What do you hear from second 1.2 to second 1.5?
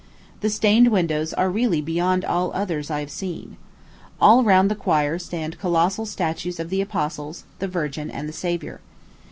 are